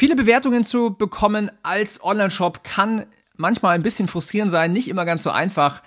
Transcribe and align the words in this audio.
Viele 0.00 0.16
Bewertungen 0.16 0.64
zu 0.64 0.94
bekommen 0.94 1.50
als 1.62 2.02
Online-Shop 2.02 2.64
kann 2.64 3.04
manchmal 3.36 3.74
ein 3.74 3.82
bisschen 3.82 4.08
frustrierend 4.08 4.50
sein, 4.50 4.72
nicht 4.72 4.88
immer 4.88 5.04
ganz 5.04 5.22
so 5.22 5.28
einfach. 5.28 5.82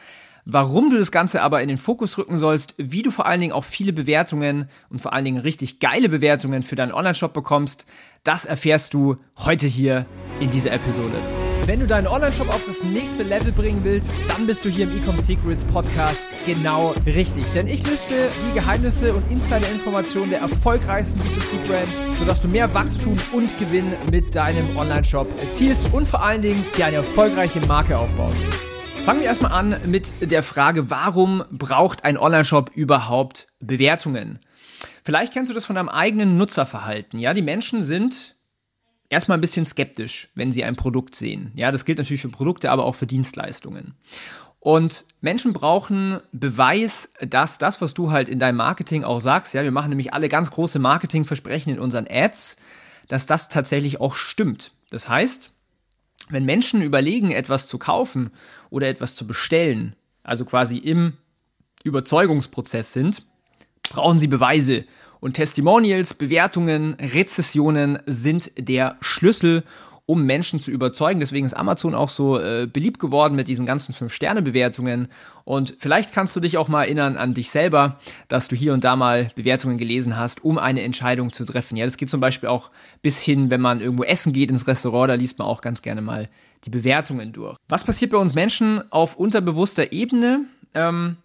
Warum 0.46 0.92
du 0.92 1.00
das 1.00 1.12
Ganze 1.12 1.42
aber 1.42 1.64
in 1.64 1.68
den 1.68 1.80
Fokus 1.80 2.20
rücken 2.20 2.38
sollst, 2.38 2.76
wie 2.78 3.02
du 3.02 3.10
vor 3.10 3.26
allen 3.26 3.42
Dingen 3.42 3.54
auch 3.54 3.64
viele 3.64 3.92
Bewertungen 3.92 4.70
und 4.92 5.02
vor 5.02 5.14
allen 5.14 5.26
Dingen 5.26 5.40
richtig 5.40 5.80
geile 5.80 6.10
Bewertungen 6.10 6.62
für 6.62 6.76
deinen 6.76 6.92
Online-Shop 6.92 7.34
bekommst, 7.34 7.88
das 8.24 8.46
erfährst 8.46 8.94
du 8.94 9.18
heute 9.40 9.66
hier 9.66 10.06
in 10.40 10.52
dieser 10.52 10.74
Episode. 10.74 11.20
Wenn 11.66 11.80
du 11.80 11.88
deinen 11.88 12.08
Online-Shop 12.08 12.50
auf 12.50 12.66
das 12.66 12.84
nächste 12.84 13.24
Level 13.24 13.54
bringen 13.54 13.86
willst, 13.86 14.12
dann 14.28 14.46
bist 14.46 14.66
du 14.66 14.70
hier 14.70 14.84
im 14.84 14.98
Ecom 14.98 15.18
Secrets 15.18 15.64
Podcast 15.64 16.28
genau 16.46 16.94
richtig. 17.06 17.46
Denn 17.54 17.68
ich 17.68 17.88
lüfte 17.88 18.30
die 18.50 18.54
Geheimnisse 18.54 19.14
und 19.14 19.32
Insider-Informationen 19.32 20.32
der 20.32 20.42
erfolgreichsten 20.42 21.22
B2C-Brands, 21.22 22.04
sodass 22.20 22.42
du 22.42 22.50
mehr 22.50 22.74
Wachstum 22.74 23.16
und 23.32 23.58
Gewinn 23.58 23.94
mit 24.12 24.36
deinem 24.36 24.76
Online-Shop 24.76 25.28
erzielst 25.40 25.88
und 25.94 26.06
vor 26.06 26.22
allen 26.22 26.42
Dingen 26.42 26.66
dir 26.76 26.88
eine 26.88 26.98
erfolgreiche 26.98 27.62
Marke 27.62 27.98
aufbaust. 27.98 28.44
Fangen 29.06 29.22
wir 29.22 29.28
erstmal 29.28 29.54
an 29.54 29.78
mit 29.86 30.12
der 30.20 30.44
Frage, 30.44 30.90
warum 30.90 31.46
braucht 31.50 32.04
ein 32.04 32.18
Online-Shop 32.18 32.72
überhaupt 32.76 33.48
Bewertungen? 33.62 34.40
Vielleicht 35.06 35.32
kennst 35.32 35.50
du 35.50 35.54
das 35.54 35.64
von 35.64 35.78
deinem 35.78 35.90
eigenen 35.90 36.38
Nutzerverhalten. 36.38 37.20
Ja, 37.20 37.34
die 37.34 37.42
Menschen 37.42 37.84
sind 37.84 38.33
erstmal 39.10 39.38
ein 39.38 39.42
bisschen 39.42 39.66
skeptisch, 39.66 40.30
wenn 40.36 40.52
sie 40.52 40.64
ein 40.64 40.76
Produkt 40.76 41.16
sehen. 41.16 41.52
Ja, 41.56 41.72
das 41.72 41.86
gilt 41.86 41.98
natürlich 41.98 42.22
für 42.22 42.30
Produkte, 42.30 42.72
aber 42.72 42.86
auch 42.86 42.96
für 42.96 43.08
Dienstleistungen. 43.08 43.96
Und 44.60 45.06
Menschen 45.20 45.52
brauchen 45.52 46.22
Beweis, 46.32 47.12
dass 47.20 47.58
das, 47.58 47.82
was 47.82 47.94
du 47.94 48.12
halt 48.12 48.30
in 48.30 48.40
deinem 48.40 48.56
Marketing 48.56 49.04
auch 49.04 49.20
sagst, 49.20 49.54
ja, 49.54 49.64
wir 49.64 49.72
machen 49.72 49.90
nämlich 49.90 50.14
alle 50.14 50.30
ganz 50.30 50.52
große 50.52 50.80
Marketingversprechen 50.80 51.74
in 51.74 51.80
unseren 51.80 52.08
Ads, 52.10 52.58
dass 53.10 53.26
das 53.26 53.50
tatsächlich 53.50 54.00
auch 54.00 54.16
stimmt. 54.16 54.72
Das 54.90 55.10
heißt, 55.10 55.52
wenn 56.30 56.46
Menschen 56.46 56.82
überlegen, 56.82 57.32
etwas 57.32 57.68
zu 57.68 57.78
kaufen 57.78 58.32
oder 58.70 58.88
etwas 58.88 59.16
zu 59.16 59.28
bestellen, 59.28 59.98
also 60.24 60.46
quasi 60.46 60.78
im 60.78 61.18
Überzeugungsprozess 61.84 62.94
sind, 62.94 63.26
brauchen 63.84 64.20
sie 64.20 64.28
Beweise. 64.28 64.86
Und 65.24 65.36
Testimonials, 65.36 66.16
Bewertungen, 66.16 66.96
Rezessionen 66.96 68.00
sind 68.06 68.52
der 68.58 68.98
Schlüssel, 69.00 69.64
um 70.06 70.26
Menschen 70.26 70.60
zu 70.60 70.70
überzeugen. 70.70 71.22
Deswegen 71.22 71.46
ist 71.46 71.54
Amazon 71.54 71.96
auch 71.96 72.10
so 72.10 72.38
äh, 72.38 72.68
beliebt 72.68 73.00
geworden 73.00 73.38
mit 73.38 73.48
diesen 73.48 73.66
ganzen 73.66 73.96
5-Sterne-Bewertungen. 73.96 75.08
Und 75.46 75.78
vielleicht 75.80 76.14
kannst 76.14 76.36
du 76.36 76.42
dich 76.42 76.58
auch 76.58 76.68
mal 76.68 76.84
erinnern 76.84 77.16
an 77.16 77.34
dich 77.34 77.52
selber, 77.52 78.02
dass 78.28 78.50
du 78.50 78.58
hier 78.58 78.74
und 78.74 78.84
da 78.84 78.98
mal 78.98 79.32
Bewertungen 79.34 79.78
gelesen 79.78 80.18
hast, 80.18 80.44
um 80.44 80.58
eine 80.58 80.82
Entscheidung 80.82 81.32
zu 81.32 81.46
treffen. 81.46 81.78
Ja, 81.78 81.86
das 81.86 81.96
geht 81.96 82.10
zum 82.10 82.20
Beispiel 82.20 82.50
auch 82.50 82.70
bis 83.02 83.22
hin, 83.22 83.50
wenn 83.50 83.62
man 83.62 83.80
irgendwo 83.80 84.04
essen 84.04 84.34
geht 84.34 84.50
ins 84.50 84.68
Restaurant, 84.68 85.10
da 85.10 85.14
liest 85.14 85.40
man 85.40 85.48
auch 85.48 85.62
ganz 85.62 85.82
gerne 85.82 86.02
mal 86.02 86.28
die 86.66 86.70
Bewertungen 86.70 87.32
durch. 87.32 87.56
Was 87.70 87.86
passiert 87.86 88.12
bei 88.12 88.18
uns 88.18 88.36
Menschen 88.36 88.92
auf 88.92 89.16
unterbewusster 89.16 89.94
Ebene? 89.94 90.48
Ähm, 90.74 91.16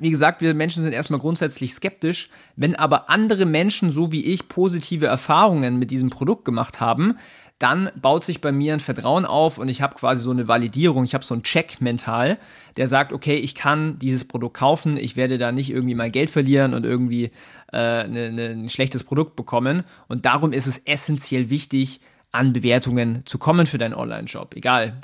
wie 0.00 0.10
gesagt, 0.10 0.40
wir 0.40 0.54
Menschen 0.54 0.82
sind 0.82 0.92
erstmal 0.92 1.20
grundsätzlich 1.20 1.74
skeptisch. 1.74 2.30
Wenn 2.56 2.76
aber 2.76 3.10
andere 3.10 3.44
Menschen, 3.44 3.90
so 3.90 4.10
wie 4.10 4.24
ich, 4.24 4.48
positive 4.48 5.06
Erfahrungen 5.06 5.78
mit 5.78 5.90
diesem 5.90 6.10
Produkt 6.10 6.44
gemacht 6.44 6.80
haben, 6.80 7.18
dann 7.58 7.90
baut 7.94 8.24
sich 8.24 8.40
bei 8.40 8.50
mir 8.50 8.72
ein 8.72 8.80
Vertrauen 8.80 9.24
auf 9.24 9.58
und 9.58 9.68
ich 9.68 9.82
habe 9.82 9.94
quasi 9.94 10.22
so 10.22 10.32
eine 10.32 10.48
Validierung, 10.48 11.04
ich 11.04 11.14
habe 11.14 11.24
so 11.24 11.34
einen 11.34 11.44
Check 11.44 11.80
mental, 11.80 12.38
der 12.76 12.88
sagt, 12.88 13.12
okay, 13.12 13.36
ich 13.36 13.54
kann 13.54 14.00
dieses 14.00 14.24
Produkt 14.24 14.56
kaufen, 14.56 14.96
ich 14.96 15.14
werde 15.14 15.38
da 15.38 15.52
nicht 15.52 15.70
irgendwie 15.70 15.94
mein 15.94 16.10
Geld 16.10 16.30
verlieren 16.30 16.74
und 16.74 16.84
irgendwie 16.84 17.30
äh, 17.72 18.08
ne, 18.08 18.32
ne, 18.32 18.48
ein 18.48 18.68
schlechtes 18.68 19.04
Produkt 19.04 19.36
bekommen. 19.36 19.84
Und 20.08 20.24
darum 20.24 20.52
ist 20.52 20.66
es 20.66 20.78
essentiell 20.78 21.50
wichtig, 21.50 22.00
an 22.32 22.52
Bewertungen 22.52 23.22
zu 23.26 23.38
kommen 23.38 23.66
für 23.66 23.78
deinen 23.78 23.94
Online-Shop. 23.94 24.56
Egal, 24.56 24.98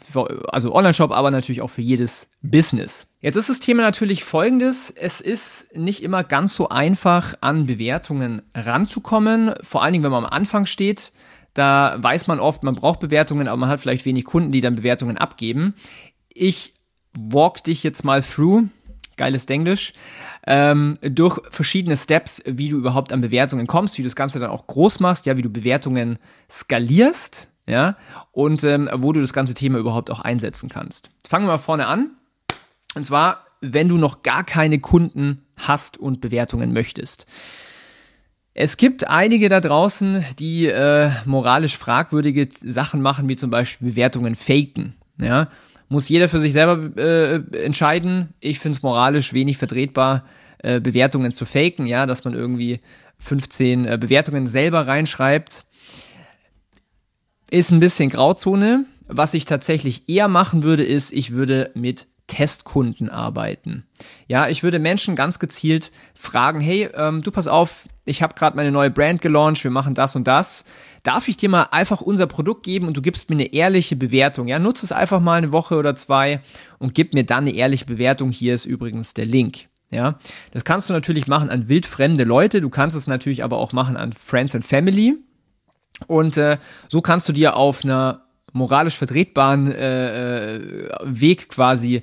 also 0.49 0.75
Online-Shop, 0.75 1.13
aber 1.13 1.31
natürlich 1.31 1.61
auch 1.61 1.71
für 1.71 1.83
jedes 1.83 2.29
Business. 2.43 3.07
Jetzt 3.21 3.37
ist 3.37 3.49
das 3.49 3.59
Thema 3.59 3.83
natürlich 3.83 4.23
folgendes. 4.23 4.91
Es 4.91 5.21
ist 5.21 5.77
nicht 5.77 6.05
immer 6.05 6.23
ganz 6.23 6.55
so 6.55 6.69
einfach, 6.69 7.35
an 7.41 7.67
Bewertungen 7.67 8.43
ranzukommen. 8.55 9.55
Vor 9.63 9.83
allen 9.83 9.93
Dingen, 9.93 10.05
wenn 10.05 10.13
man 10.13 10.25
am 10.25 10.33
Anfang 10.33 10.67
steht. 10.67 11.11
Da 11.53 11.97
weiß 11.99 12.29
man 12.29 12.39
oft, 12.39 12.63
man 12.63 12.77
braucht 12.77 13.01
Bewertungen, 13.01 13.49
aber 13.49 13.57
man 13.57 13.69
hat 13.69 13.81
vielleicht 13.81 14.05
wenig 14.05 14.25
Kunden, 14.25 14.53
die 14.53 14.61
dann 14.61 14.77
Bewertungen 14.77 15.19
abgeben. 15.19 15.75
Ich 16.33 16.75
walk 17.19 17.65
dich 17.65 17.83
jetzt 17.83 18.05
mal 18.05 18.23
through, 18.23 18.69
geiles 19.17 19.47
Denglisch, 19.47 19.95
ähm, 20.47 20.99
durch 21.03 21.41
verschiedene 21.51 21.97
Steps, 21.97 22.41
wie 22.47 22.69
du 22.69 22.77
überhaupt 22.77 23.13
an 23.13 23.21
Bewertungen 23.21 23.67
kommst, 23.67 23.99
wie 23.99 24.03
du 24.03 24.07
das 24.07 24.15
Ganze 24.15 24.39
dann 24.39 24.51
auch 24.51 24.69
groß 24.69 25.01
machst, 25.01 25.27
ja, 25.27 25.37
wie 25.37 25.43
du 25.43 25.51
Bewertungen 25.51 26.21
skalierst, 26.49 27.51
ja, 27.67 27.97
und 28.31 28.63
ähm, 28.63 28.89
wo 28.95 29.13
du 29.13 29.21
das 29.21 29.33
ganze 29.33 29.55
Thema 29.55 29.79
überhaupt 29.79 30.13
auch 30.13 30.21
einsetzen 30.21 30.69
kannst. 30.69 31.11
Fangen 31.29 31.47
wir 31.47 31.53
mal 31.53 31.59
vorne 31.59 31.89
an. 31.89 32.13
Und 32.95 33.05
zwar, 33.05 33.45
wenn 33.61 33.89
du 33.89 33.97
noch 33.97 34.23
gar 34.23 34.45
keine 34.45 34.79
Kunden 34.79 35.43
hast 35.57 35.99
und 35.99 36.21
Bewertungen 36.21 36.73
möchtest. 36.73 37.27
Es 38.55 38.77
gibt 38.77 39.09
einige 39.09 39.49
da 39.49 39.61
draußen, 39.61 40.25
die 40.39 40.67
äh, 40.67 41.11
moralisch 41.27 41.77
fragwürdige 41.77 42.49
Sachen 42.51 43.03
machen, 43.03 43.29
wie 43.29 43.37
zum 43.37 43.51
Beispiel 43.51 43.91
Bewertungen 43.91 44.35
faken. 44.35 44.95
Ja, 45.21 45.49
muss 45.89 46.09
jeder 46.09 46.29
für 46.29 46.41
sich 46.41 46.53
selber 46.53 46.97
äh, 47.01 47.37
entscheiden. 47.65 48.35
Ich 48.41 48.59
finde 48.59 48.77
es 48.77 48.83
moralisch 48.83 49.33
wenig 49.33 49.59
vertretbar, 49.59 50.25
äh, 50.59 50.81
Bewertungen 50.81 51.33
zu 51.33 51.45
faken. 51.47 51.87
Ja, 51.87 52.07
dass 52.07 52.25
man 52.25 52.35
irgendwie 52.35 52.81
15 53.19 53.85
äh, 53.85 53.99
Bewertungen 53.99 54.47
selber 54.47 54.87
reinschreibt, 54.87 55.65
ist 57.51 57.71
ein 57.71 57.81
bisschen 57.81 58.11
Grauzone. 58.11 58.85
Was 59.07 59.35
ich 59.35 59.45
tatsächlich 59.45 60.09
eher 60.09 60.29
machen 60.29 60.63
würde, 60.63 60.83
ist, 60.83 61.13
ich 61.13 61.33
würde 61.33 61.71
mit 61.75 62.07
Testkunden 62.29 63.11
arbeiten. 63.11 63.85
Ja, 64.29 64.49
ich 64.49 64.63
würde 64.63 64.79
Menschen 64.79 65.17
ganz 65.17 65.41
gezielt 65.41 65.91
fragen, 66.15 66.61
hey, 66.61 66.89
ähm, 66.95 67.23
du 67.23 67.33
pass 67.33 67.49
auf, 67.49 67.87
ich 68.05 68.23
habe 68.23 68.35
gerade 68.35 68.57
meine 68.57 68.71
neue 68.71 68.91
Brand 68.91 69.21
gelauncht, 69.21 69.65
wir 69.65 69.73
machen 69.73 69.95
das 69.95 70.15
und 70.15 70.29
das. 70.29 70.65
Darf 71.03 71.27
ich 71.27 71.37
dir 71.37 71.49
mal 71.49 71.69
einfach 71.73 72.01
unser 72.01 72.27
Produkt 72.27 72.63
geben 72.63 72.87
und 72.87 72.97
du 72.97 73.03
gibst 73.03 73.29
mir 73.31 73.37
eine 73.37 73.53
ehrliche 73.53 73.97
Bewertung? 73.97 74.47
Ja, 74.47 74.59
nutze 74.59 74.87
es 74.87 74.93
einfach 74.93 75.21
mal 75.21 75.39
eine 75.39 75.53
Woche 75.53 75.77
oder 75.77 75.97
zwei 75.97 76.41
und 76.79 76.95
gib 76.95 77.15
mir 77.15 77.25
dann 77.25 77.45
eine 77.45 77.55
ehrliche 77.55 77.87
Bewertung. 77.87 78.31
Hier 78.31 78.55
ist 78.55 78.67
übrigens 78.67 79.15
der 79.15 79.27
Link. 79.27 79.69
Ja, 79.91 80.19
das 80.53 80.65
kannst 80.65 80.91
du 80.91 80.93
natürlich 80.93 81.27
machen 81.29 81.49
an 81.49 81.69
wildfremde 81.69 82.25
Leute. 82.25 82.61
Du 82.61 82.69
kannst 82.69 82.95
es 82.95 83.07
natürlich 83.07 83.43
aber 83.43 83.57
auch 83.57 83.73
machen 83.73 83.97
an 83.97 84.13
Friends 84.13 84.55
and 84.55 84.67
Family. 84.67 85.17
Und 86.07 86.37
äh, 86.37 86.59
so 86.89 87.01
kannst 87.01 87.29
du 87.29 87.33
dir 87.33 87.57
auf 87.57 87.85
einer 87.85 88.28
moralisch 88.59 88.97
vertretbaren 88.97 89.71
äh, 89.71 90.57
äh, 90.57 90.89
Weg 91.05 91.49
quasi 91.49 92.03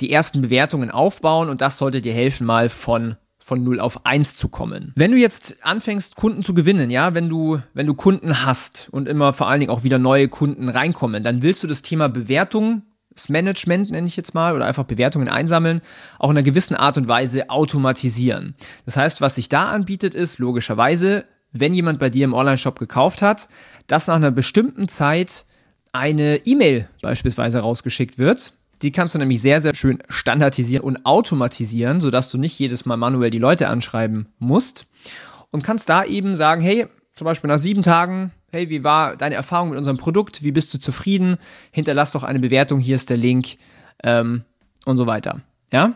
die 0.00 0.12
ersten 0.12 0.40
Bewertungen 0.42 0.90
aufbauen 0.90 1.48
und 1.48 1.60
das 1.60 1.78
sollte 1.78 2.00
dir 2.00 2.12
helfen, 2.12 2.46
mal 2.46 2.68
von 2.68 3.16
von 3.44 3.62
0 3.62 3.78
auf 3.78 4.06
1 4.06 4.36
zu 4.36 4.48
kommen. 4.48 4.92
Wenn 4.96 5.10
du 5.10 5.18
jetzt 5.18 5.58
anfängst, 5.60 6.16
Kunden 6.16 6.42
zu 6.42 6.54
gewinnen, 6.54 6.88
ja, 6.88 7.14
wenn 7.14 7.28
du, 7.28 7.60
wenn 7.74 7.86
du 7.86 7.92
Kunden 7.92 8.46
hast 8.46 8.88
und 8.90 9.06
immer 9.06 9.34
vor 9.34 9.48
allen 9.48 9.60
Dingen 9.60 9.70
auch 9.70 9.84
wieder 9.84 9.98
neue 9.98 10.28
Kunden 10.28 10.70
reinkommen, 10.70 11.22
dann 11.22 11.42
willst 11.42 11.62
du 11.62 11.66
das 11.66 11.82
Thema 11.82 12.08
Bewertung, 12.08 12.84
das 13.14 13.28
Management 13.28 13.90
nenne 13.90 14.06
ich 14.06 14.16
jetzt 14.16 14.32
mal, 14.32 14.56
oder 14.56 14.64
einfach 14.64 14.84
Bewertungen 14.84 15.28
einsammeln, 15.28 15.82
auch 16.18 16.30
in 16.30 16.38
einer 16.38 16.42
gewissen 16.42 16.74
Art 16.74 16.96
und 16.96 17.06
Weise 17.06 17.50
automatisieren. 17.50 18.54
Das 18.86 18.96
heißt, 18.96 19.20
was 19.20 19.34
sich 19.34 19.50
da 19.50 19.68
anbietet, 19.68 20.14
ist 20.14 20.38
logischerweise, 20.38 21.26
wenn 21.52 21.74
jemand 21.74 21.98
bei 21.98 22.08
dir 22.08 22.24
im 22.24 22.32
Online-Shop 22.32 22.78
gekauft 22.78 23.20
hat, 23.20 23.48
dass 23.86 24.06
nach 24.06 24.16
einer 24.16 24.30
bestimmten 24.30 24.88
Zeit 24.88 25.44
eine 25.94 26.44
E-Mail 26.44 26.88
beispielsweise 27.00 27.60
rausgeschickt 27.60 28.18
wird. 28.18 28.52
Die 28.82 28.90
kannst 28.90 29.14
du 29.14 29.18
nämlich 29.18 29.40
sehr, 29.40 29.60
sehr 29.60 29.74
schön 29.74 30.02
standardisieren 30.08 30.84
und 30.84 31.06
automatisieren, 31.06 32.00
sodass 32.00 32.30
du 32.30 32.36
nicht 32.36 32.58
jedes 32.58 32.84
Mal 32.84 32.96
manuell 32.96 33.30
die 33.30 33.38
Leute 33.38 33.68
anschreiben 33.68 34.26
musst. 34.38 34.84
Und 35.52 35.62
kannst 35.62 35.88
da 35.88 36.04
eben 36.04 36.34
sagen, 36.34 36.60
hey, 36.60 36.88
zum 37.14 37.24
Beispiel 37.26 37.48
nach 37.48 37.60
sieben 37.60 37.82
Tagen, 37.82 38.32
hey, 38.50 38.68
wie 38.70 38.82
war 38.82 39.16
deine 39.16 39.36
Erfahrung 39.36 39.70
mit 39.70 39.78
unserem 39.78 39.96
Produkt? 39.96 40.42
Wie 40.42 40.50
bist 40.50 40.74
du 40.74 40.78
zufrieden? 40.78 41.36
Hinterlass 41.70 42.10
doch 42.10 42.24
eine 42.24 42.40
Bewertung, 42.40 42.80
hier 42.80 42.96
ist 42.96 43.08
der 43.08 43.16
Link 43.16 43.56
ähm, 44.02 44.42
und 44.84 44.96
so 44.96 45.06
weiter. 45.06 45.42
Ja? 45.72 45.92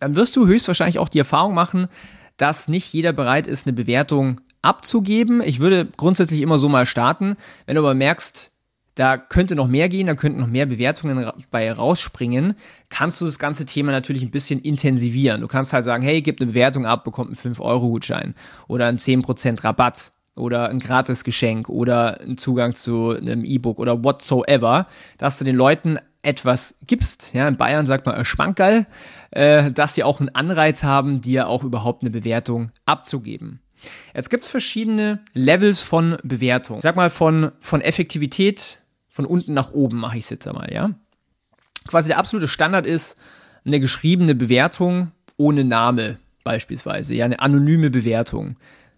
Dann 0.00 0.16
wirst 0.16 0.34
du 0.34 0.48
höchstwahrscheinlich 0.48 0.98
auch 0.98 1.08
die 1.08 1.20
Erfahrung 1.20 1.54
machen, 1.54 1.86
dass 2.36 2.66
nicht 2.66 2.92
jeder 2.92 3.12
bereit 3.12 3.46
ist, 3.46 3.66
eine 3.66 3.74
Bewertung 3.74 4.40
abzugeben. 4.60 5.40
Ich 5.40 5.60
würde 5.60 5.86
grundsätzlich 5.96 6.40
immer 6.40 6.58
so 6.58 6.68
mal 6.68 6.84
starten. 6.84 7.36
Wenn 7.66 7.76
du 7.76 7.82
aber 7.82 7.94
merkst, 7.94 8.50
da 8.94 9.16
könnte 9.16 9.56
noch 9.56 9.66
mehr 9.66 9.88
gehen, 9.88 10.06
da 10.06 10.14
könnten 10.14 10.40
noch 10.40 10.46
mehr 10.46 10.66
Bewertungen 10.66 11.30
bei 11.50 11.72
rausspringen, 11.72 12.54
kannst 12.88 13.20
du 13.20 13.24
das 13.24 13.38
ganze 13.38 13.66
Thema 13.66 13.92
natürlich 13.92 14.22
ein 14.22 14.30
bisschen 14.30 14.60
intensivieren. 14.60 15.40
Du 15.40 15.48
kannst 15.48 15.72
halt 15.72 15.84
sagen, 15.84 16.02
hey, 16.02 16.22
gib 16.22 16.40
eine 16.40 16.48
Bewertung 16.48 16.86
ab, 16.86 17.04
bekommt 17.04 17.28
einen 17.28 17.54
5-Euro-Gutschein 17.54 18.34
oder 18.68 18.86
einen 18.86 18.98
10% 18.98 19.64
Rabatt 19.64 20.12
oder 20.36 20.68
ein 20.68 20.78
Gratisgeschenk 20.78 21.68
oder 21.68 22.20
einen 22.20 22.38
Zugang 22.38 22.74
zu 22.74 23.10
einem 23.10 23.44
E-Book 23.44 23.78
oder 23.78 24.02
whatsoever, 24.02 24.86
dass 25.18 25.38
du 25.38 25.44
den 25.44 25.56
Leuten 25.56 25.98
etwas 26.22 26.76
gibst. 26.86 27.32
Ja, 27.34 27.46
in 27.46 27.56
Bayern 27.56 27.86
sagt 27.86 28.06
man 28.06 28.24
Schmankerl, 28.24 28.86
äh, 29.30 29.70
dass 29.70 29.94
sie 29.94 30.04
auch 30.04 30.20
einen 30.20 30.30
Anreiz 30.30 30.82
haben, 30.82 31.20
dir 31.20 31.48
auch 31.48 31.62
überhaupt 31.62 32.02
eine 32.02 32.10
Bewertung 32.10 32.70
abzugeben. 32.86 33.60
Jetzt 34.14 34.30
gibt's 34.30 34.46
verschiedene 34.46 35.20
Levels 35.34 35.80
von 35.80 36.16
Bewertung. 36.24 36.80
Sag 36.80 36.96
mal 36.96 37.10
von, 37.10 37.52
von 37.60 37.82
Effektivität 37.82 38.78
von 39.14 39.26
unten 39.26 39.54
nach 39.54 39.70
oben 39.70 39.98
mache 39.98 40.18
ich 40.18 40.24
es 40.24 40.30
jetzt 40.30 40.48
einmal, 40.48 40.72
ja. 40.72 40.90
Quasi 41.86 42.08
der 42.08 42.18
absolute 42.18 42.48
Standard 42.48 42.84
ist 42.84 43.16
eine 43.64 43.78
geschriebene 43.78 44.34
Bewertung 44.34 45.12
ohne 45.36 45.62
Name 45.62 46.18
beispielsweise, 46.42 47.14
ja, 47.14 47.24
eine 47.24 47.38
anonyme 47.38 47.90
Bewertung. 47.90 48.56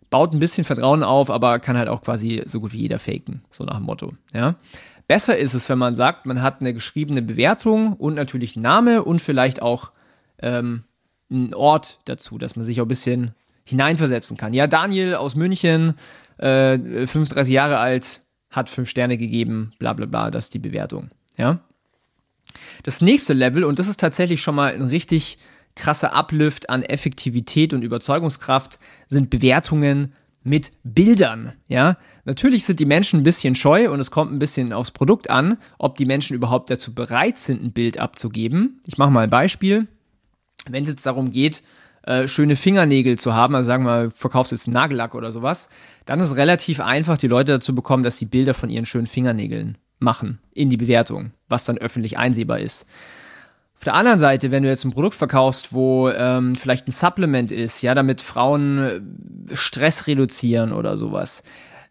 Baut 0.08 0.32
ein 0.32 0.38
bisschen 0.38 0.64
Vertrauen 0.64 1.02
auf, 1.02 1.28
aber 1.28 1.58
kann 1.58 1.76
halt 1.76 1.88
auch 1.88 2.00
quasi 2.00 2.42
so 2.46 2.60
gut 2.60 2.72
wie 2.72 2.80
jeder 2.80 2.98
faken, 2.98 3.42
so 3.50 3.64
nach 3.64 3.76
dem 3.76 3.84
Motto, 3.84 4.14
ja. 4.32 4.54
Besser 5.06 5.36
ist 5.36 5.52
es, 5.52 5.68
wenn 5.68 5.78
man 5.78 5.94
sagt, 5.94 6.24
man 6.24 6.40
hat 6.40 6.62
eine 6.62 6.72
geschriebene 6.72 7.20
Bewertung 7.20 7.92
und 7.92 8.14
natürlich 8.14 8.56
Name 8.56 9.04
und 9.04 9.20
vielleicht 9.20 9.60
auch 9.60 9.92
ähm, 10.38 10.84
einen 11.30 11.52
Ort 11.52 12.00
dazu, 12.06 12.38
dass 12.38 12.56
man 12.56 12.64
sich 12.64 12.80
auch 12.80 12.86
ein 12.86 12.88
bisschen 12.88 13.34
hineinversetzen 13.64 14.38
kann. 14.38 14.54
Ja, 14.54 14.66
Daniel 14.66 15.16
aus 15.16 15.34
München, 15.34 15.96
äh, 16.38 16.78
35 17.06 17.52
Jahre 17.52 17.78
alt, 17.78 18.22
hat 18.56 18.70
fünf 18.70 18.88
Sterne 18.88 19.18
gegeben, 19.18 19.72
bla 19.78 19.92
bla 19.92 20.06
bla, 20.06 20.30
das 20.30 20.46
ist 20.46 20.54
die 20.54 20.58
Bewertung. 20.58 21.08
Ja. 21.36 21.60
Das 22.82 23.00
nächste 23.00 23.32
Level, 23.32 23.64
und 23.64 23.78
das 23.78 23.88
ist 23.88 24.00
tatsächlich 24.00 24.40
schon 24.40 24.54
mal 24.54 24.72
ein 24.72 24.82
richtig 24.82 25.38
krasser 25.74 26.14
Uplift 26.14 26.70
an 26.70 26.82
Effektivität 26.82 27.72
und 27.74 27.82
Überzeugungskraft, 27.82 28.78
sind 29.08 29.30
Bewertungen 29.30 30.14
mit 30.42 30.72
Bildern, 30.84 31.54
ja. 31.66 31.98
Natürlich 32.24 32.64
sind 32.64 32.78
die 32.78 32.86
Menschen 32.86 33.20
ein 33.20 33.24
bisschen 33.24 33.56
scheu 33.56 33.90
und 33.90 33.98
es 33.98 34.12
kommt 34.12 34.32
ein 34.32 34.38
bisschen 34.38 34.72
aufs 34.72 34.92
Produkt 34.92 35.28
an, 35.28 35.58
ob 35.78 35.96
die 35.96 36.06
Menschen 36.06 36.34
überhaupt 36.34 36.70
dazu 36.70 36.94
bereit 36.94 37.36
sind, 37.36 37.62
ein 37.62 37.72
Bild 37.72 37.98
abzugeben. 37.98 38.80
Ich 38.86 38.96
mache 38.96 39.10
mal 39.10 39.24
ein 39.24 39.30
Beispiel. 39.30 39.88
Wenn 40.68 40.84
es 40.84 40.88
jetzt 40.88 41.04
darum 41.04 41.32
geht, 41.32 41.62
äh, 42.06 42.28
schöne 42.28 42.56
Fingernägel 42.56 43.18
zu 43.18 43.34
haben, 43.34 43.54
also 43.54 43.66
sagen 43.66 43.84
wir 43.84 44.10
verkaufst 44.10 44.52
jetzt 44.52 44.68
Nagellack 44.68 45.14
oder 45.14 45.32
sowas, 45.32 45.68
dann 46.04 46.20
ist 46.20 46.36
relativ 46.36 46.80
einfach, 46.80 47.18
die 47.18 47.26
Leute 47.26 47.52
dazu 47.52 47.74
bekommen, 47.74 48.02
dass 48.02 48.16
sie 48.16 48.26
Bilder 48.26 48.54
von 48.54 48.70
ihren 48.70 48.86
schönen 48.86 49.06
Fingernägeln 49.06 49.76
machen 49.98 50.38
in 50.54 50.70
die 50.70 50.76
Bewertung, 50.76 51.32
was 51.48 51.64
dann 51.64 51.78
öffentlich 51.78 52.16
einsehbar 52.16 52.60
ist. 52.60 52.86
Auf 53.76 53.84
der 53.84 53.94
anderen 53.94 54.18
Seite, 54.18 54.50
wenn 54.50 54.62
du 54.62 54.68
jetzt 54.70 54.84
ein 54.84 54.92
Produkt 54.92 55.14
verkaufst, 55.16 55.72
wo 55.72 56.08
ähm, 56.08 56.54
vielleicht 56.54 56.88
ein 56.88 56.92
Supplement 56.92 57.52
ist, 57.52 57.82
ja, 57.82 57.94
damit 57.94 58.22
Frauen 58.22 58.78
äh, 58.78 59.54
Stress 59.54 60.06
reduzieren 60.06 60.72
oder 60.72 60.96
sowas, 60.96 61.42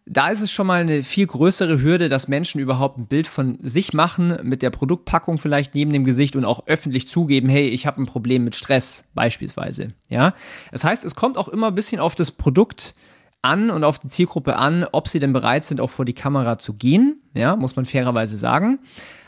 da 0.08 0.30
ist 0.30 0.42
es 0.42 0.52
schon 0.52 0.68
mal 0.68 0.82
eine 0.82 1.04
viel 1.04 1.26
größere 1.26 1.82
Hürde, 1.82 2.10
dass 2.10 2.28
Menschen 2.28 2.62
überhaupt 2.62 2.98
ein 2.98 3.08
Bild 3.08 3.28
von 3.28 3.58
sich 3.64 3.94
machen, 3.94 4.38
mit 4.44 4.62
der 4.62 4.70
Produktpackung 4.70 5.40
vielleicht 5.40 5.74
neben 5.74 5.92
dem 5.92 6.04
Gesicht 6.04 6.36
und 6.36 6.46
auch 6.46 6.68
öffentlich 6.68 7.08
zugeben, 7.08 7.50
hey, 7.50 7.68
ich 7.68 7.88
habe 7.88 8.02
ein 8.02 8.06
Problem 8.06 8.44
mit 8.44 8.56
Stress 8.56 9.04
beispielsweise. 9.16 9.94
Ja, 10.10 10.36
das 10.72 10.84
heißt, 10.84 11.06
es 11.06 11.16
kommt 11.16 11.38
auch 11.38 11.48
immer 11.48 11.68
ein 11.68 11.76
bisschen 11.76 12.00
auf 12.00 12.14
das 12.14 12.32
Produkt 12.32 12.94
an 13.42 13.72
und 13.72 13.84
auf 13.84 13.98
die 13.98 14.10
Zielgruppe 14.10 14.58
an, 14.58 14.86
ob 14.92 15.08
sie 15.08 15.20
denn 15.20 15.34
bereit 15.34 15.66
sind, 15.66 15.82
auch 15.82 15.90
vor 15.90 16.06
die 16.06 16.14
Kamera 16.14 16.60
zu 16.60 16.74
gehen. 16.74 17.22
Ja, 17.34 17.56
muss 17.56 17.76
man 17.76 17.86
fairerweise 17.86 18.38
sagen. 18.38 18.80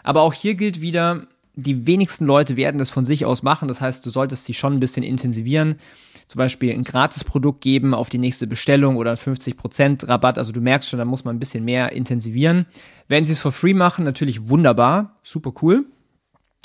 Aber 0.03 0.21
auch 0.21 0.33
hier 0.33 0.56
gilt 0.56 0.81
wieder, 0.81 1.27
die 1.56 1.88
wenigsten 1.88 2.25
Leute 2.25 2.56
werden 2.56 2.77
das 2.77 2.91
von 2.91 3.03
sich 3.03 3.25
aus 3.25 3.41
machen. 3.41 3.68
Das 3.68 3.81
heißt, 3.81 4.06
du 4.06 4.12
solltest 4.12 4.45
sie 4.45 4.53
schon 4.53 4.74
ein 4.74 4.79
bisschen 4.79 5.03
intensivieren 5.03 5.79
zum 6.27 6.39
Beispiel 6.39 6.74
ein 6.74 6.83
Gratisprodukt 6.83 7.62
geben 7.62 7.94
auf 7.94 8.09
die 8.09 8.18
nächste 8.18 8.47
Bestellung 8.47 8.97
oder 8.97 9.13
50% 9.13 10.07
Rabatt. 10.07 10.38
Also 10.38 10.51
du 10.51 10.59
merkst 10.59 10.89
schon, 10.89 11.00
da 11.00 11.06
muss 11.06 11.24
man 11.24 11.38
ein 11.38 11.39
bisschen 11.39 11.63
mehr 11.63 11.94
intensivieren. 11.94 12.65
Wenn 13.07 13.25
sie 13.25 13.31
es 13.31 13.39
for 13.39 13.53
free 13.53 13.74
machen, 13.74 14.03
natürlich 14.03 14.50
wunderbar, 14.50 15.18
super 15.24 15.53
cool. 15.62 15.85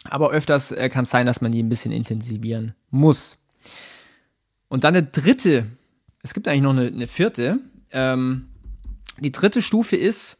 Aber 0.05 0.31
öfters 0.31 0.73
äh, 0.73 0.89
kann 0.89 1.05
es 1.05 1.11
sein, 1.11 1.27
dass 1.27 1.41
man 1.41 1.53
die 1.53 1.63
ein 1.63 1.69
bisschen 1.69 1.93
intensivieren 1.93 2.75
muss. 2.91 3.39
Und 4.69 4.83
dann 4.85 4.97
eine 4.97 5.07
dritte, 5.07 5.67
es 6.23 6.35
gibt 6.35 6.49
eigentlich 6.49 6.63
noch 6.63 6.71
eine, 6.73 6.89
eine 6.89 7.07
vierte. 7.07 7.61
Ähm, 7.93 8.49
die 9.21 9.31
dritte 9.31 9.63
Stufe 9.63 9.95
ist 9.95 10.39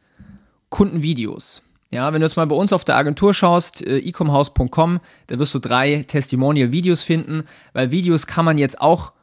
Kundenvideos. 0.69 1.62
Ja, 1.93 2.11
wenn 2.11 2.21
du 2.21 2.25
jetzt 2.25 2.37
mal 2.37 2.47
bei 2.47 2.55
uns 2.55 2.73
auf 2.73 2.83
der 2.83 2.97
Agentur 2.97 3.35
schaust, 3.35 3.85
äh, 3.85 3.99
ecomhouse.com, 3.99 4.99
da 5.27 5.37
wirst 5.37 5.53
du 5.53 5.59
drei 5.59 6.03
Testimonial-Videos 6.07 7.03
finden, 7.03 7.43
weil 7.73 7.91
Videos 7.91 8.25
kann 8.25 8.45
man 8.45 8.57
jetzt 8.57 8.81
auch 8.81 9.13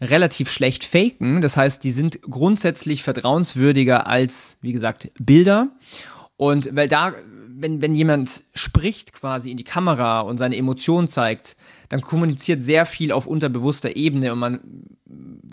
relativ 0.00 0.50
schlecht 0.50 0.84
faken. 0.84 1.42
Das 1.42 1.58
heißt, 1.58 1.84
die 1.84 1.90
sind 1.90 2.22
grundsätzlich 2.22 3.02
vertrauenswürdiger 3.02 4.06
als, 4.06 4.56
wie 4.62 4.72
gesagt, 4.72 5.10
Bilder. 5.20 5.68
Und 6.38 6.74
weil 6.74 6.88
da, 6.88 7.12
wenn, 7.48 7.82
wenn 7.82 7.94
jemand 7.94 8.44
spricht 8.54 9.12
quasi 9.12 9.50
in 9.50 9.58
die 9.58 9.64
Kamera 9.64 10.20
und 10.20 10.38
seine 10.38 10.56
Emotionen 10.56 11.08
zeigt, 11.08 11.54
dann 11.90 12.00
kommuniziert 12.00 12.62
sehr 12.62 12.86
viel 12.86 13.12
auf 13.12 13.26
unterbewusster 13.26 13.94
Ebene 13.94 14.32
und 14.32 14.38
man 14.38 14.60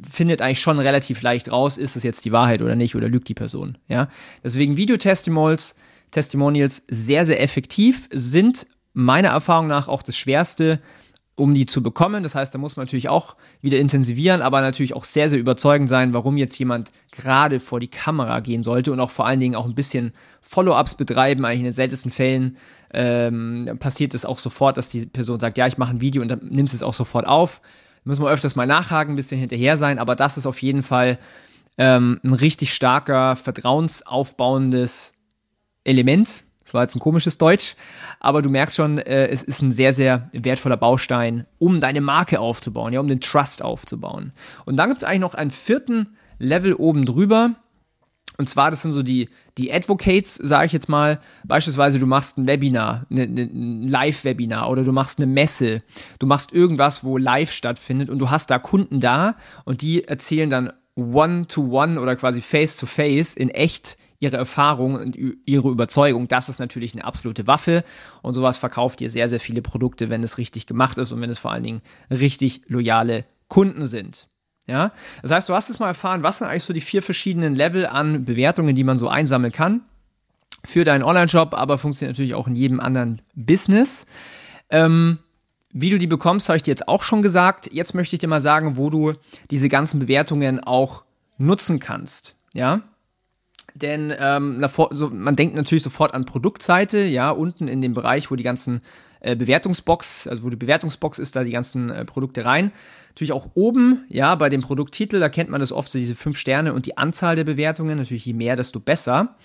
findet 0.09 0.41
eigentlich 0.41 0.61
schon 0.61 0.79
relativ 0.79 1.21
leicht 1.21 1.51
raus, 1.51 1.77
ist 1.77 1.97
es 1.97 2.03
jetzt 2.03 2.23
die 2.23 2.31
Wahrheit 2.31 2.61
oder 2.61 2.75
nicht 2.75 2.95
oder 2.95 3.09
lügt 3.09 3.27
die 3.27 3.33
Person. 3.33 3.77
Ja, 3.89 4.07
deswegen 4.43 4.77
Videotestimonials 4.77 5.75
Testimonials 6.13 6.83
sehr, 6.87 7.25
sehr 7.25 7.41
effektiv, 7.41 8.07
sind 8.11 8.67
meiner 8.93 9.29
Erfahrung 9.29 9.67
nach 9.67 9.87
auch 9.87 10.03
das 10.03 10.15
Schwerste, 10.15 10.79
um 11.35 11.53
die 11.55 11.65
zu 11.65 11.81
bekommen. 11.81 12.23
Das 12.23 12.35
heißt, 12.35 12.53
da 12.53 12.59
muss 12.59 12.75
man 12.75 12.85
natürlich 12.85 13.09
auch 13.09 13.35
wieder 13.61 13.79
intensivieren, 13.79 14.41
aber 14.41 14.61
natürlich 14.61 14.93
auch 14.93 15.03
sehr, 15.03 15.29
sehr 15.29 15.39
überzeugend 15.39 15.89
sein, 15.89 16.13
warum 16.13 16.37
jetzt 16.37 16.57
jemand 16.59 16.91
gerade 17.11 17.59
vor 17.59 17.79
die 17.79 17.87
Kamera 17.87 18.39
gehen 18.39 18.63
sollte 18.63 18.91
und 18.91 18.99
auch 18.99 19.09
vor 19.09 19.25
allen 19.25 19.39
Dingen 19.39 19.55
auch 19.55 19.65
ein 19.65 19.75
bisschen 19.75 20.13
Follow-ups 20.41 20.95
betreiben. 20.95 21.43
Eigentlich 21.43 21.59
in 21.59 21.65
den 21.65 21.73
seltensten 21.73 22.11
Fällen 22.11 22.57
ähm, 22.93 23.77
passiert 23.79 24.13
es 24.13 24.25
auch 24.25 24.37
sofort, 24.37 24.77
dass 24.77 24.89
die 24.89 25.05
Person 25.07 25.39
sagt, 25.39 25.57
ja, 25.57 25.65
ich 25.65 25.79
mache 25.79 25.95
ein 25.95 26.01
Video 26.01 26.21
und 26.21 26.29
dann 26.29 26.41
nimmst 26.49 26.73
es 26.73 26.83
auch 26.83 26.93
sofort 26.93 27.25
auf. 27.25 27.61
Müssen 28.03 28.23
wir 28.23 28.29
öfters 28.29 28.55
mal 28.55 28.67
nachhaken, 28.67 29.13
ein 29.13 29.15
bisschen 29.15 29.39
hinterher 29.39 29.77
sein, 29.77 29.97
aber 29.97 30.15
das 30.15 30.37
ist 30.37 30.45
auf 30.45 30.61
jeden 30.61 30.83
Fall 30.83 31.17
ähm, 31.77 32.19
ein 32.23 32.33
richtig 32.33 32.73
starker, 32.73 33.35
vertrauensaufbauendes 33.35 35.13
Element. 35.83 36.43
Das 36.63 36.73
war 36.73 36.81
jetzt 36.81 36.95
ein 36.95 36.99
komisches 36.99 37.37
Deutsch, 37.37 37.75
aber 38.19 38.41
du 38.41 38.49
merkst 38.49 38.77
schon, 38.77 38.97
äh, 38.97 39.27
es 39.27 39.43
ist 39.43 39.61
ein 39.61 39.71
sehr, 39.71 39.93
sehr 39.93 40.29
wertvoller 40.31 40.77
Baustein, 40.77 41.45
um 41.59 41.81
deine 41.81 42.01
Marke 42.01 42.39
aufzubauen, 42.39 42.93
ja, 42.93 42.99
um 42.99 43.07
den 43.07 43.19
Trust 43.19 43.61
aufzubauen. 43.61 44.31
Und 44.65 44.77
dann 44.77 44.89
gibt 44.89 45.01
es 45.01 45.07
eigentlich 45.07 45.19
noch 45.21 45.35
einen 45.35 45.51
vierten 45.51 46.15
Level 46.39 46.73
oben 46.73 47.05
drüber. 47.05 47.55
Und 48.37 48.49
zwar, 48.49 48.71
das 48.71 48.81
sind 48.81 48.93
so 48.93 49.03
die, 49.03 49.27
die 49.57 49.71
Advocates, 49.71 50.35
sage 50.35 50.65
ich 50.65 50.71
jetzt 50.71 50.89
mal. 50.89 51.19
Beispielsweise, 51.43 51.99
du 51.99 52.07
machst 52.07 52.37
ein 52.37 52.47
Webinar, 52.47 53.05
ne, 53.09 53.27
ne, 53.27 53.43
ein 53.43 53.87
Live-Webinar 53.87 54.69
oder 54.69 54.83
du 54.83 54.91
machst 54.91 55.19
eine 55.19 55.27
Messe. 55.27 55.81
Du 56.17 56.25
machst 56.25 56.51
irgendwas, 56.51 57.03
wo 57.03 57.17
live 57.17 57.51
stattfindet 57.51 58.09
und 58.09 58.19
du 58.19 58.31
hast 58.31 58.49
da 58.49 58.57
Kunden 58.57 59.01
da 59.01 59.35
und 59.65 59.81
die 59.81 60.05
erzählen 60.05 60.49
dann 60.49 60.73
one-to-one 60.95 61.95
-one 61.95 61.99
oder 61.99 62.15
quasi 62.15 62.41
face-to-face 62.41 63.35
-face 63.35 63.37
in 63.37 63.49
echt 63.49 63.97
ihre 64.23 64.37
Erfahrung 64.37 64.95
und 64.95 65.17
ihre 65.45 65.69
Überzeugung. 65.69 66.29
Das 66.29 66.47
ist 66.47 66.59
natürlich 66.59 66.93
eine 66.93 67.03
absolute 67.03 67.45
Waffe 67.45 67.83
und 68.21 68.33
sowas 68.33 68.57
verkauft 68.57 69.01
ihr 69.01 69.09
sehr, 69.09 69.27
sehr 69.27 69.41
viele 69.41 69.61
Produkte, 69.61 70.09
wenn 70.09 70.23
es 70.23 70.37
richtig 70.37 70.65
gemacht 70.65 70.97
ist 70.97 71.11
und 71.11 71.21
wenn 71.21 71.29
es 71.29 71.39
vor 71.39 71.51
allen 71.51 71.63
Dingen 71.63 71.81
richtig 72.09 72.61
loyale 72.67 73.25
Kunden 73.49 73.85
sind. 73.85 74.27
Ja, 74.65 74.93
das 75.21 75.31
heißt, 75.31 75.49
du 75.49 75.53
hast 75.53 75.69
es 75.69 75.79
mal 75.79 75.89
erfahren, 75.89 76.23
was 76.23 76.37
sind 76.37 76.47
eigentlich 76.47 76.63
so 76.63 76.71
die 76.71 76.79
vier 76.79 77.03
verschiedenen 77.03 77.53
Level 77.53 77.85
an 77.85 78.23
Bewertungen, 78.23 78.75
die 78.75 78.85
man 78.85 78.97
so 78.97 79.09
einsammeln 79.09 79.51
kann 79.51 79.81
für 80.63 80.85
deinen 80.85 81.03
Online-Shop, 81.03 81.53
aber 81.53 81.77
funktioniert 81.77 82.15
natürlich 82.15 82.33
auch 82.33 82.47
in 82.47 82.55
jedem 82.55 82.79
anderen 82.79 83.21
Business. 83.35 84.05
Ähm, 84.69 85.19
wie 85.73 85.89
du 85.89 85.97
die 85.97 86.07
bekommst, 86.07 86.47
habe 86.47 86.55
ich 86.55 86.63
dir 86.63 86.71
jetzt 86.71 86.87
auch 86.87 87.03
schon 87.03 87.21
gesagt. 87.21 87.69
Jetzt 87.73 87.93
möchte 87.93 88.15
ich 88.15 88.21
dir 88.21 88.27
mal 88.27 88.39
sagen, 88.39 88.77
wo 88.77 88.89
du 88.89 89.13
diese 89.51 89.67
ganzen 89.67 89.99
Bewertungen 89.99 90.63
auch 90.63 91.03
nutzen 91.37 91.79
kannst. 91.79 92.37
Ja, 92.53 92.83
denn 93.75 94.13
ähm, 94.19 94.65
so, 94.91 95.09
man 95.09 95.35
denkt 95.35 95.55
natürlich 95.55 95.83
sofort 95.83 96.13
an 96.13 96.25
Produktseite, 96.25 96.99
ja, 96.99 97.31
unten 97.31 97.67
in 97.67 97.81
dem 97.81 97.93
Bereich, 97.93 98.29
wo 98.29 98.35
die 98.35 98.43
ganzen 98.43 98.81
äh, 99.19 99.35
Bewertungsbox, 99.35 100.27
also 100.27 100.43
wo 100.43 100.49
die 100.49 100.55
Bewertungsbox 100.55 101.19
ist, 101.19 101.35
da 101.35 101.43
die 101.43 101.51
ganzen 101.51 101.89
äh, 101.89 102.05
Produkte 102.05 102.45
rein. 102.45 102.71
Natürlich 103.09 103.31
auch 103.31 103.51
oben, 103.55 104.05
ja, 104.09 104.35
bei 104.35 104.49
dem 104.49 104.61
Produkttitel, 104.61 105.19
da 105.19 105.29
kennt 105.29 105.49
man 105.49 105.59
das 105.59 105.71
oft, 105.71 105.91
so 105.91 105.97
diese 105.97 106.15
fünf 106.15 106.37
Sterne 106.37 106.73
und 106.73 106.85
die 106.85 106.97
Anzahl 106.97 107.35
der 107.35 107.43
Bewertungen. 107.43 107.97
Natürlich 107.97 108.25
je 108.25 108.33
mehr, 108.33 108.55
desto 108.55 108.79
besser. 108.79 109.35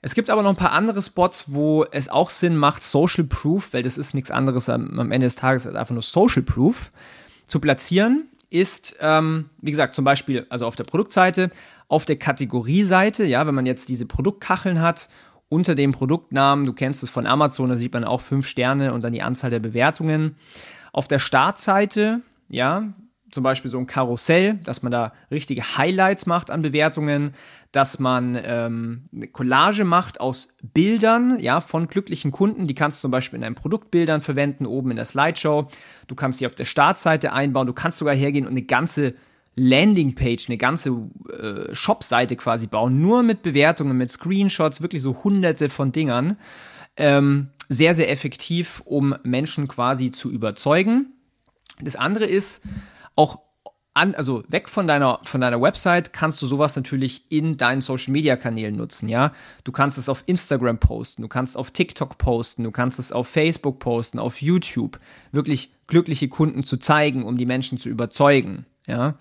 Es 0.00 0.14
gibt 0.14 0.30
aber 0.30 0.42
noch 0.42 0.50
ein 0.50 0.56
paar 0.56 0.72
andere 0.72 1.00
Spots, 1.00 1.52
wo 1.52 1.84
es 1.84 2.08
auch 2.08 2.30
Sinn 2.30 2.56
macht, 2.56 2.82
Social 2.82 3.24
Proof, 3.24 3.72
weil 3.72 3.82
das 3.82 3.98
ist 3.98 4.14
nichts 4.14 4.30
anderes 4.30 4.68
am, 4.68 4.98
am 4.98 5.12
Ende 5.12 5.26
des 5.26 5.36
Tages 5.36 5.66
als 5.66 5.76
einfach 5.76 5.94
nur 5.94 6.02
Social 6.02 6.42
Proof, 6.42 6.92
zu 7.46 7.60
platzieren 7.60 8.28
ist, 8.52 8.96
ähm, 9.00 9.50
wie 9.60 9.70
gesagt, 9.70 9.94
zum 9.94 10.04
Beispiel, 10.04 10.46
also 10.50 10.66
auf 10.66 10.76
der 10.76 10.84
Produktseite, 10.84 11.50
auf 11.92 12.06
der 12.06 12.16
Kategorieseite, 12.16 13.22
ja, 13.26 13.46
wenn 13.46 13.54
man 13.54 13.66
jetzt 13.66 13.90
diese 13.90 14.06
Produktkacheln 14.06 14.80
hat, 14.80 15.10
unter 15.50 15.74
dem 15.74 15.92
Produktnamen, 15.92 16.64
du 16.64 16.72
kennst 16.72 17.02
es 17.02 17.10
von 17.10 17.26
Amazon, 17.26 17.68
da 17.68 17.76
sieht 17.76 17.92
man 17.92 18.04
auch 18.04 18.22
fünf 18.22 18.46
Sterne 18.46 18.94
und 18.94 19.04
dann 19.04 19.12
die 19.12 19.20
Anzahl 19.20 19.50
der 19.50 19.60
Bewertungen. 19.60 20.36
Auf 20.94 21.06
der 21.06 21.18
Startseite, 21.18 22.22
ja, 22.48 22.94
zum 23.30 23.44
Beispiel 23.44 23.70
so 23.70 23.76
ein 23.76 23.86
Karussell, 23.86 24.54
dass 24.64 24.82
man 24.82 24.90
da 24.90 25.12
richtige 25.30 25.76
Highlights 25.76 26.24
macht 26.24 26.50
an 26.50 26.62
Bewertungen, 26.62 27.34
dass 27.72 27.98
man 27.98 28.38
ähm, 28.42 29.04
eine 29.14 29.28
Collage 29.28 29.84
macht 29.84 30.18
aus 30.18 30.56
Bildern, 30.62 31.40
ja, 31.40 31.60
von 31.60 31.88
glücklichen 31.88 32.30
Kunden. 32.30 32.68
Die 32.68 32.74
kannst 32.74 33.00
du 33.00 33.02
zum 33.02 33.10
Beispiel 33.10 33.36
in 33.36 33.42
deinen 33.42 33.54
Produktbildern 33.54 34.22
verwenden, 34.22 34.64
oben 34.64 34.92
in 34.92 34.96
der 34.96 35.04
Slideshow. 35.04 35.68
Du 36.06 36.14
kannst 36.14 36.38
sie 36.38 36.46
auf 36.46 36.54
der 36.54 36.64
Startseite 36.64 37.34
einbauen. 37.34 37.66
Du 37.66 37.74
kannst 37.74 37.98
sogar 37.98 38.14
hergehen 38.14 38.46
und 38.46 38.52
eine 38.52 38.62
ganze 38.62 39.12
Landingpage, 39.54 40.48
eine 40.48 40.56
ganze 40.56 40.90
äh, 41.28 41.74
Shop-Seite 41.74 42.36
quasi 42.36 42.66
bauen, 42.66 43.00
nur 43.00 43.22
mit 43.22 43.42
Bewertungen, 43.42 43.96
mit 43.96 44.10
Screenshots, 44.10 44.80
wirklich 44.80 45.02
so 45.02 45.22
hunderte 45.24 45.68
von 45.68 45.92
Dingern. 45.92 46.38
Ähm, 46.96 47.48
sehr, 47.68 47.94
sehr 47.94 48.10
effektiv, 48.10 48.82
um 48.84 49.14
Menschen 49.22 49.68
quasi 49.68 50.10
zu 50.10 50.30
überzeugen. 50.30 51.12
Das 51.80 51.96
andere 51.96 52.26
ist 52.26 52.62
auch 53.16 53.40
an, 53.94 54.14
also 54.14 54.42
weg 54.48 54.68
von 54.68 54.86
deiner, 54.86 55.20
von 55.24 55.40
deiner 55.40 55.60
Website 55.60 56.12
kannst 56.12 56.40
du 56.40 56.46
sowas 56.46 56.76
natürlich 56.76 57.30
in 57.30 57.56
deinen 57.58 57.82
Social 57.82 58.12
Media 58.12 58.36
Kanälen 58.36 58.76
nutzen, 58.76 59.08
ja. 59.08 59.32
Du 59.64 59.72
kannst 59.72 59.98
es 59.98 60.08
auf 60.08 60.22
Instagram 60.26 60.78
posten, 60.78 61.22
du 61.22 61.28
kannst 61.28 61.56
auf 61.56 61.70
TikTok 61.70 62.16
posten, 62.16 62.64
du 62.64 62.70
kannst 62.70 62.98
es 62.98 63.12
auf 63.12 63.28
Facebook 63.28 63.80
posten, 63.80 64.18
auf 64.18 64.40
YouTube. 64.40 64.98
Wirklich 65.30 65.74
glückliche 65.88 66.28
Kunden 66.28 66.62
zu 66.62 66.78
zeigen, 66.78 67.24
um 67.24 67.36
die 67.36 67.44
Menschen 67.44 67.76
zu 67.76 67.90
überzeugen, 67.90 68.64
ja. 68.86 69.18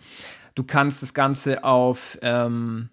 Du 0.56 0.64
kannst 0.64 1.02
das 1.02 1.14
Ganze 1.14 1.64
auf, 1.64 2.18
ähm, 2.22 2.90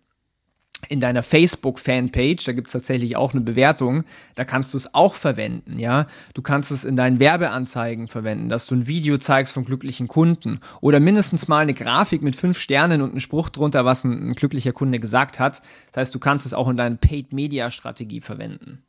in 0.89 1.01
deiner 1.01 1.25
Facebook-Fanpage, 1.25 2.45
da 2.45 2.53
gibt 2.53 2.69
es 2.69 2.73
tatsächlich 2.73 3.17
auch 3.17 3.33
eine 3.33 3.41
Bewertung, 3.41 4.05
da 4.37 4.45
kannst 4.45 4.73
du 4.73 4.79
es 4.79 4.95
auch 4.95 5.15
verwenden, 5.15 5.79
ja. 5.79 6.07
Du 6.35 6.43
kannst 6.43 6.71
es 6.71 6.85
in 6.85 6.95
deinen 6.95 7.19
Werbeanzeigen 7.19 8.07
verwenden, 8.07 8.49
dass 8.49 8.67
du 8.67 8.77
ein 8.77 8.87
Video 8.87 9.19
zeigst 9.19 9.53
von 9.53 9.65
glücklichen 9.65 10.07
Kunden 10.07 10.61
oder 10.81 11.01
mindestens 11.01 11.49
mal 11.49 11.59
eine 11.59 11.75
Grafik 11.75 12.23
mit 12.23 12.37
fünf 12.37 12.61
Sternen 12.61 13.03
und 13.03 13.11
einen 13.11 13.21
Spruch 13.21 13.49
drunter, 13.49 13.85
was 13.85 14.05
ein, 14.05 14.29
ein 14.29 14.35
glücklicher 14.35 14.73
Kunde 14.73 15.01
gesagt 15.01 15.41
hat. 15.41 15.63
Das 15.89 15.97
heißt, 15.97 16.15
du 16.15 16.21
kannst 16.21 16.47
es 16.47 16.55
auch 16.55 16.69
in 16.69 16.77
deiner 16.77 16.97
Paid-Media-Strategie 16.97 18.21
verwenden. 18.21 18.85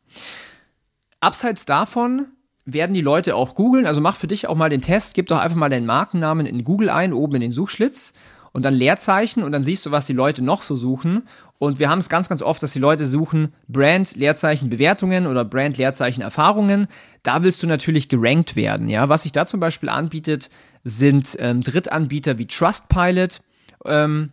Abseits 1.22 1.66
davon 1.66 2.28
werden 2.66 2.94
die 2.94 3.02
Leute 3.02 3.36
auch 3.36 3.56
googeln, 3.56 3.86
also 3.86 4.02
mach 4.02 4.16
für 4.16 4.28
dich 4.28 4.48
auch 4.48 4.56
mal 4.56 4.70
den 4.70 4.82
Test, 4.82 5.14
gib 5.14 5.28
doch 5.28 5.40
einfach 5.40 5.58
mal 5.58 5.70
deinen 5.70 5.86
Markennamen 5.86 6.46
in 6.46 6.64
Google 6.64 6.90
ein, 6.90 7.14
oben 7.14 7.36
in 7.36 7.42
den 7.42 7.52
Suchschlitz 7.52 8.14
und 8.52 8.64
dann 8.64 8.74
Leerzeichen 8.74 9.44
und 9.44 9.52
dann 9.52 9.64
siehst 9.64 9.86
du, 9.86 9.92
was 9.92 10.06
die 10.06 10.14
Leute 10.14 10.44
noch 10.44 10.62
so 10.62 10.76
suchen. 10.76 11.28
Und 11.58 11.80
wir 11.80 11.90
haben 11.90 12.00
es 12.00 12.10
ganz, 12.10 12.30
ganz 12.30 12.42
oft, 12.42 12.64
dass 12.64 12.74
die 12.74 12.80
Leute 12.80 13.06
suchen 13.06 13.54
Brand, 13.68 14.16
Leerzeichen, 14.16 14.70
Bewertungen 14.70 15.28
oder 15.28 15.46
Brand, 15.46 15.78
Leerzeichen, 15.78 16.22
Erfahrungen. 16.22 16.88
Da 17.22 17.44
willst 17.44 17.62
du 17.62 17.68
natürlich 17.68 18.10
gerankt 18.10 18.56
werden. 18.56 18.88
Ja, 18.88 19.10
was 19.10 19.24
sich 19.24 19.34
da 19.34 19.46
zum 19.46 19.60
Beispiel 19.60 19.90
anbietet, 19.90 20.50
sind 20.84 21.36
ähm, 21.40 21.62
Drittanbieter 21.62 22.38
wie 22.38 22.48
Trustpilot. 22.48 23.42
Ähm, 23.86 24.32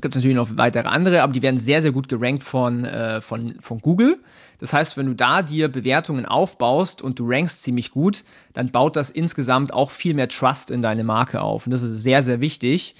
Gibt 0.00 0.14
es 0.14 0.20
natürlich 0.20 0.36
noch 0.36 0.56
weitere 0.56 0.88
andere, 0.88 1.22
aber 1.22 1.32
die 1.32 1.42
werden 1.42 1.58
sehr, 1.58 1.82
sehr 1.82 1.92
gut 1.92 2.08
gerankt 2.08 2.42
von, 2.42 2.84
äh, 2.84 3.20
von, 3.20 3.56
von 3.60 3.80
Google. 3.80 4.18
Das 4.58 4.72
heißt, 4.72 4.96
wenn 4.96 5.06
du 5.06 5.14
da 5.14 5.42
dir 5.42 5.68
Bewertungen 5.68 6.26
aufbaust 6.26 7.02
und 7.02 7.18
du 7.18 7.28
rankst 7.28 7.62
ziemlich 7.62 7.90
gut, 7.90 8.24
dann 8.52 8.70
baut 8.70 8.96
das 8.96 9.10
insgesamt 9.10 9.72
auch 9.72 9.90
viel 9.90 10.14
mehr 10.14 10.28
Trust 10.28 10.70
in 10.70 10.82
deine 10.82 11.04
Marke 11.04 11.40
auf. 11.40 11.66
Und 11.66 11.72
das 11.72 11.82
ist 11.82 12.02
sehr, 12.02 12.22
sehr 12.22 12.40
wichtig 12.40 12.94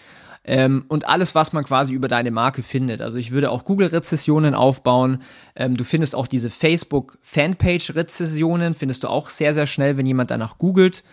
ähm, 0.44 0.84
und 0.88 1.08
alles, 1.08 1.34
was 1.34 1.52
man 1.52 1.64
quasi 1.64 1.92
über 1.92 2.08
deine 2.08 2.30
Marke 2.30 2.62
findet. 2.62 3.02
Also 3.02 3.18
ich 3.18 3.30
würde 3.30 3.50
auch 3.50 3.64
Google-Rezessionen 3.64 4.54
aufbauen. 4.54 5.20
Ähm, 5.54 5.76
du 5.76 5.84
findest 5.84 6.14
auch 6.14 6.26
diese 6.26 6.48
Facebook-Fanpage-Rezessionen, 6.48 8.74
findest 8.74 9.04
du 9.04 9.08
auch 9.08 9.28
sehr, 9.28 9.52
sehr 9.52 9.66
schnell, 9.66 9.98
wenn 9.98 10.06
jemand 10.06 10.30
danach 10.30 10.56
googelt. 10.56 11.04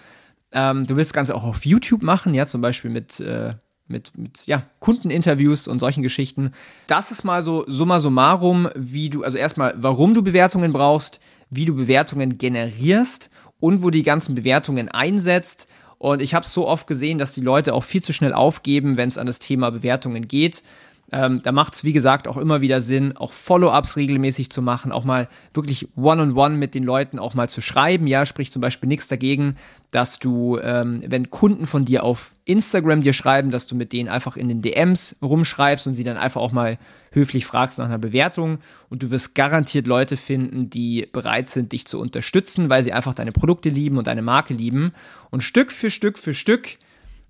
Ähm, 0.53 0.87
du 0.87 0.95
willst 0.95 1.11
das 1.11 1.15
Ganze 1.15 1.35
auch 1.35 1.43
auf 1.43 1.65
YouTube 1.65 2.03
machen, 2.03 2.33
ja, 2.33 2.45
zum 2.45 2.61
Beispiel 2.61 2.89
mit, 2.89 3.19
äh, 3.19 3.55
mit, 3.87 4.17
mit 4.17 4.45
ja, 4.45 4.63
Kundeninterviews 4.79 5.67
und 5.67 5.79
solchen 5.79 6.03
Geschichten. 6.03 6.51
Das 6.87 7.11
ist 7.11 7.23
mal 7.23 7.41
so 7.41 7.63
summa 7.67 7.99
summarum, 7.99 8.69
wie 8.75 9.09
du, 9.09 9.23
also 9.23 9.37
erstmal, 9.37 9.73
warum 9.77 10.13
du 10.13 10.21
Bewertungen 10.21 10.73
brauchst, 10.73 11.19
wie 11.49 11.65
du 11.65 11.75
Bewertungen 11.75 12.37
generierst 12.37 13.29
und 13.59 13.83
wo 13.83 13.89
die 13.89 14.03
ganzen 14.03 14.35
Bewertungen 14.35 14.89
einsetzt 14.89 15.67
und 15.99 16.21
ich 16.21 16.33
habe 16.35 16.45
es 16.45 16.53
so 16.53 16.67
oft 16.67 16.85
gesehen, 16.87 17.17
dass 17.17 17.33
die 17.33 17.41
Leute 17.41 17.73
auch 17.73 17.83
viel 17.83 18.03
zu 18.03 18.13
schnell 18.13 18.33
aufgeben, 18.33 18.97
wenn 18.97 19.09
es 19.09 19.17
an 19.17 19.25
das 19.25 19.39
Thema 19.39 19.71
Bewertungen 19.71 20.27
geht. 20.27 20.63
Ähm, 21.09 21.41
da 21.41 21.53
macht 21.53 21.73
es, 21.73 21.85
wie 21.85 21.93
gesagt, 21.93 22.27
auch 22.27 22.35
immer 22.35 22.59
wieder 22.59 22.81
Sinn, 22.81 23.15
auch 23.15 23.31
Follow-ups 23.31 23.95
regelmäßig 23.95 24.49
zu 24.49 24.61
machen, 24.61 24.91
auch 24.91 25.05
mal 25.05 25.29
wirklich 25.53 25.87
One-on-One 25.95 26.31
-on 26.31 26.33
-one 26.33 26.57
mit 26.57 26.75
den 26.75 26.83
Leuten 26.83 27.17
auch 27.17 27.33
mal 27.33 27.47
zu 27.47 27.61
schreiben. 27.61 28.07
Ja, 28.07 28.25
sprich 28.25 28.51
zum 28.51 28.61
Beispiel 28.61 28.89
nichts 28.89 29.07
dagegen, 29.07 29.55
dass 29.91 30.19
du, 30.19 30.59
ähm, 30.61 31.01
wenn 31.05 31.29
Kunden 31.29 31.65
von 31.65 31.85
dir 31.85 32.03
auf 32.03 32.33
Instagram 32.43 33.03
dir 33.03 33.13
schreiben, 33.13 33.51
dass 33.51 33.67
du 33.67 33.75
mit 33.75 33.93
denen 33.93 34.09
einfach 34.09 34.35
in 34.35 34.49
den 34.49 34.61
DMs 34.61 35.15
rumschreibst 35.21 35.87
und 35.87 35.93
sie 35.93 36.03
dann 36.03 36.17
einfach 36.17 36.41
auch 36.41 36.51
mal 36.51 36.77
höflich 37.11 37.45
fragst 37.45 37.79
nach 37.79 37.85
einer 37.85 37.97
Bewertung. 37.97 38.57
Und 38.89 39.01
du 39.01 39.09
wirst 39.09 39.33
garantiert 39.33 39.87
Leute 39.87 40.17
finden, 40.17 40.69
die 40.69 41.07
bereit 41.09 41.47
sind, 41.47 41.71
dich 41.71 41.85
zu 41.85 42.01
unterstützen, 42.01 42.67
weil 42.67 42.83
sie 42.83 42.91
einfach 42.91 43.13
deine 43.13 43.31
Produkte 43.31 43.69
lieben 43.69 43.97
und 43.97 44.07
deine 44.07 44.21
Marke 44.21 44.53
lieben. 44.53 44.91
Und 45.29 45.41
Stück 45.41 45.71
für 45.71 45.89
Stück 45.89 46.19
für 46.19 46.33
Stück 46.33 46.77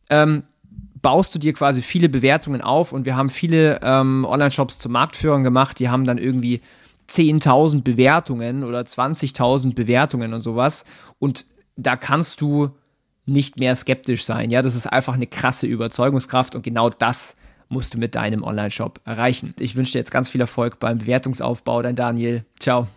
ähm, 0.09 0.43
baust 1.01 1.33
du 1.35 1.39
dir 1.39 1.53
quasi 1.53 1.81
viele 1.81 2.09
Bewertungen 2.09 2.61
auf 2.61 2.91
und 2.93 3.05
wir 3.05 3.15
haben 3.15 3.29
viele 3.29 3.79
ähm, 3.83 4.25
Online-Shops 4.25 4.79
zu 4.79 4.89
Marktführern 4.89 5.43
gemacht, 5.43 5.79
die 5.79 5.89
haben 5.89 6.05
dann 6.05 6.17
irgendwie 6.17 6.61
10.000 7.09 7.83
Bewertungen 7.83 8.63
oder 8.63 8.81
20.000 8.81 9.73
Bewertungen 9.73 10.33
und 10.33 10.41
sowas 10.41 10.85
und 11.19 11.45
da 11.75 11.95
kannst 11.95 12.41
du 12.41 12.69
nicht 13.25 13.59
mehr 13.59 13.75
skeptisch 13.75 14.23
sein. 14.23 14.49
Ja, 14.49 14.61
das 14.61 14.75
ist 14.75 14.87
einfach 14.87 15.13
eine 15.13 15.27
krasse 15.27 15.67
Überzeugungskraft 15.67 16.55
und 16.55 16.63
genau 16.63 16.89
das 16.89 17.35
musst 17.69 17.93
du 17.93 17.97
mit 17.97 18.15
deinem 18.15 18.43
Online-Shop 18.43 19.01
erreichen. 19.05 19.53
Ich 19.59 19.75
wünsche 19.75 19.93
dir 19.93 19.99
jetzt 19.99 20.11
ganz 20.11 20.29
viel 20.29 20.41
Erfolg 20.41 20.79
beim 20.79 20.99
Bewertungsaufbau, 20.99 21.81
dein 21.81 21.95
Daniel. 21.95 22.45
Ciao. 22.59 22.87